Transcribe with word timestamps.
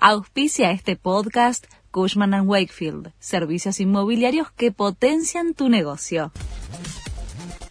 Auspicia 0.00 0.70
este 0.70 0.94
podcast 0.94 1.66
Cushman⁇ 1.90 2.30
Wakefield, 2.46 3.12
servicios 3.18 3.80
inmobiliarios 3.80 4.52
que 4.52 4.70
potencian 4.70 5.54
tu 5.54 5.68
negocio. 5.68 6.30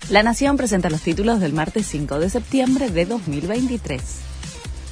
La 0.10 0.24
Nación 0.24 0.58
presenta 0.58 0.90
los 0.90 1.00
títulos 1.00 1.40
del 1.40 1.54
martes 1.54 1.88
5 1.88 2.20
de 2.20 2.30
septiembre 2.30 2.90
de 2.90 3.06
2023. 3.06 4.02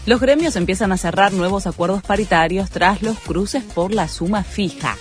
Los 0.06 0.22
gremios 0.22 0.56
empiezan 0.56 0.94
a 0.94 0.98
cerrar 0.98 1.34
nuevos 1.34 1.68
acuerdos 1.68 2.04
paritarios 2.04 2.70
tras 2.70 3.02
los 3.02 3.20
cruces 3.20 3.66
por 3.66 3.94
la 3.94 4.08
suma 4.08 4.46
fija 4.46 4.96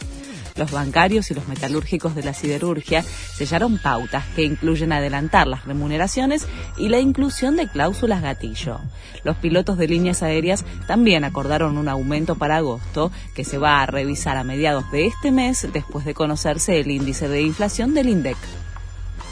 los 0.57 0.71
bancarios 0.71 1.31
y 1.31 1.35
los 1.35 1.49
metalúrgicos 1.49 2.15
de 2.15 2.23
la 2.23 2.35
siderurgia 2.35 3.03
sellaron 3.03 3.79
pautas 3.79 4.25
que 4.37 4.43
incluyen 4.43 4.93
adelantar 4.93 5.47
las 5.47 5.65
remuneraciones 5.65 6.47
y 6.77 6.89
la 6.89 7.01
inclusión 7.01 7.57
de 7.57 7.69
cláusulas 7.69 8.23
gatillo. 8.23 8.81
Los 9.25 9.37
pilotos 9.37 9.79
de 9.79 9.89
líneas 9.89 10.23
aéreas 10.23 10.65
también 10.87 11.25
acordaron 11.25 11.79
un 11.79 11.89
aumento 11.89 12.37
para 12.37 12.59
agosto 12.59 13.11
que 13.35 13.45
se 13.45 13.59
va 13.59 13.83
a 13.83 13.87
revisar 13.87 14.37
a 14.37 14.45
mediados 14.45 14.91
de 14.91 15.07
este 15.07 15.33
mes 15.33 15.67
después 15.73 16.05
de 16.05 16.15
conocerse 16.15 16.79
el 16.81 16.91
índice 16.91 17.29
de 17.29 17.43
inflación 17.43 17.95
del 17.95 18.09
INDEC. 18.09 18.37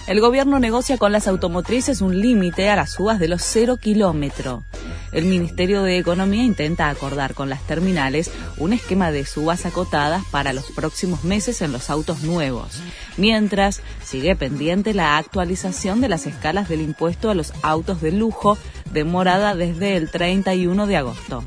El 0.09 0.21
gobierno 0.21 0.59
negocia 0.59 0.99
con 0.99 1.13
las 1.13 1.29
automotrices 1.29 2.01
un 2.01 2.21
límite 2.21 2.69
a 2.69 2.77
las 2.77 2.91
subas 2.91 3.21
de 3.21 3.29
los 3.29 3.43
cero 3.43 3.77
kilómetro 3.77 4.65
el 5.12 5.27
Ministerio 5.27 5.83
de 5.83 5.98
Economía 5.98 6.43
intenta 6.43 6.89
acordar 6.89 7.34
con 7.34 7.48
las 7.48 7.62
terminales 7.66 8.30
un 8.57 8.73
esquema 8.73 9.11
de 9.11 9.25
subas 9.25 9.66
acotadas 9.66 10.25
para 10.30 10.52
los 10.52 10.71
próximos 10.73 11.25
meses 11.25 11.62
en 11.62 11.73
los 11.73 11.91
autos 11.91 12.23
nuevos, 12.23 12.80
mientras 13.16 13.83
sigue 14.02 14.35
pendiente 14.35 14.95
la 14.95 15.19
actualización 15.19 16.01
de 16.01 16.09
las 16.09 16.27
escalas 16.27 16.69
del 16.69 16.80
impuesto 16.80 17.30
a 17.30 17.35
los 17.35 17.52
autos 17.62 18.01
de 18.01 18.12
lujo 18.12 18.59
demorada 18.93 19.55
desde 19.55 19.97
el 19.97 20.11
31 20.11 20.87
de 20.87 20.97
agosto. 20.97 21.45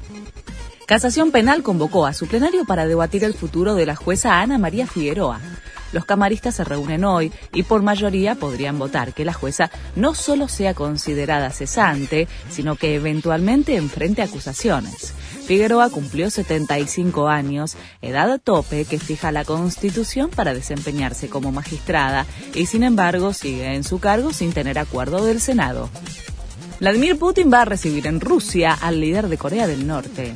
Casación 0.85 1.31
Penal 1.31 1.63
convocó 1.63 2.05
a 2.05 2.13
su 2.13 2.27
plenario 2.27 2.63
para 2.65 2.85
debatir 2.85 3.23
el 3.23 3.33
futuro 3.33 3.73
de 3.73 3.87
la 3.87 3.95
jueza 3.95 4.39
Ana 4.39 4.59
María 4.59 4.85
Figueroa. 4.85 5.41
Los 5.95 6.03
camaristas 6.03 6.55
se 6.55 6.65
reúnen 6.65 7.05
hoy 7.05 7.31
y 7.53 7.63
por 7.63 7.81
mayoría 7.81 8.35
podrían 8.35 8.77
votar 8.77 9.13
que 9.13 9.23
la 9.23 9.31
jueza 9.31 9.71
no 9.95 10.13
solo 10.13 10.49
sea 10.49 10.73
considerada 10.73 11.51
cesante, 11.51 12.27
sino 12.49 12.75
que 12.75 12.95
eventualmente 12.95 13.77
enfrente 13.77 14.21
acusaciones. 14.21 15.13
Figueroa 15.45 15.89
cumplió 15.89 16.29
75 16.29 17.29
años, 17.29 17.77
edad 18.01 18.41
tope 18.43 18.83
que 18.83 18.99
fija 18.99 19.31
la 19.31 19.45
Constitución 19.45 20.29
para 20.29 20.53
desempeñarse 20.53 21.29
como 21.29 21.53
magistrada 21.53 22.25
y 22.53 22.65
sin 22.65 22.83
embargo 22.83 23.31
sigue 23.31 23.73
en 23.73 23.85
su 23.85 23.99
cargo 23.99 24.33
sin 24.33 24.51
tener 24.51 24.77
acuerdo 24.77 25.23
del 25.23 25.39
Senado. 25.39 25.89
Vladimir 26.81 27.17
Putin 27.17 27.49
va 27.53 27.61
a 27.61 27.65
recibir 27.65 28.05
en 28.07 28.19
Rusia 28.19 28.73
al 28.73 28.99
líder 28.99 29.29
de 29.29 29.37
Corea 29.37 29.65
del 29.65 29.87
Norte. 29.87 30.33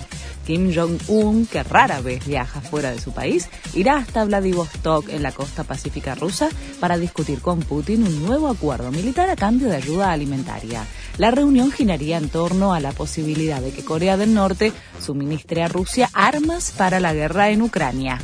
Kim 0.49 0.73
Jong-un, 0.73 1.45
que 1.45 1.61
rara 1.61 2.01
vez 2.01 2.25
viaja 2.25 2.59
fuera 2.59 2.89
de 2.89 2.99
su 2.99 3.11
país, 3.11 3.47
irá 3.75 3.97
hasta 3.97 4.25
Vladivostok 4.25 5.07
en 5.09 5.21
la 5.21 5.31
costa 5.31 5.63
pacífica 5.63 6.15
rusa 6.15 6.49
para 6.79 6.97
discutir 6.97 7.39
con 7.39 7.59
Putin 7.59 8.01
un 8.01 8.25
nuevo 8.25 8.47
acuerdo 8.47 8.89
militar 8.89 9.29
a 9.29 9.35
cambio 9.35 9.67
de 9.69 9.75
ayuda 9.75 10.11
alimentaria. 10.11 10.87
La 11.19 11.29
reunión 11.29 11.71
giraría 11.71 12.17
en 12.17 12.29
torno 12.29 12.73
a 12.73 12.79
la 12.79 12.93
posibilidad 12.93 13.61
de 13.61 13.69
que 13.69 13.85
Corea 13.85 14.17
del 14.17 14.33
Norte 14.33 14.73
suministre 14.99 15.61
a 15.61 15.67
Rusia 15.67 16.09
armas 16.13 16.73
para 16.75 16.99
la 16.99 17.13
guerra 17.13 17.51
en 17.51 17.61
Ucrania. 17.61 18.19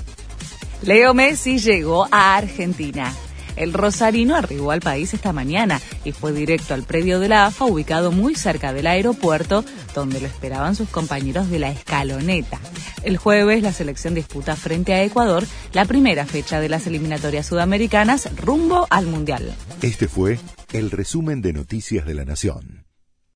Leo 0.82 1.14
Messi 1.14 1.60
llegó 1.60 2.08
a 2.10 2.38
Argentina. 2.38 3.14
El 3.56 3.74
rosarino 3.74 4.36
arribó 4.36 4.72
al 4.72 4.82
país 4.82 5.14
esta 5.14 5.34
mañana 5.34 5.82
y 6.04 6.12
fue 6.12 6.34
directo 6.34 6.74
al 6.74 6.84
predio 6.84 7.20
de 7.20 7.30
la 7.30 7.46
AFA 7.46 7.66
ubicado 7.66 8.12
muy 8.12 8.36
cerca 8.36 8.74
del 8.74 8.88
aeropuerto 8.88 9.64
donde 9.94 10.20
lo 10.20 10.28
esperaban 10.28 10.76
sus 10.76 10.90
compañeros 10.90 11.50
de 11.50 11.60
la 11.60 11.72
escaloneta. 11.72 12.60
El 13.04 13.18
jueves 13.18 13.64
la 13.64 13.74
selección 13.74 14.14
disputa 14.14 14.56
frente 14.56 14.94
a 14.94 15.04
Ecuador 15.04 15.46
la 15.74 15.86
primera 15.86 16.26
fecha 16.26 16.60
de 16.60 16.70
las 16.70 16.88
eliminatorias 16.88 17.46
sudamericanas 17.46 18.30
rumbo 18.38 18.88
al 18.90 19.06
Mundial. 19.08 19.54
Este 19.82 20.08
fue 20.08 20.40
el 20.74 20.92
resumen 20.92 21.42
de 21.42 21.54
Noticias 21.54 22.06
de 22.06 22.14
la 22.14 22.26
Nación. 22.26 22.85